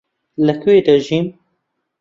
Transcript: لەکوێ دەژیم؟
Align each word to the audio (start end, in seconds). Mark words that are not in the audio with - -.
لەکوێ 0.45 0.77
دەژیم؟ 0.87 1.25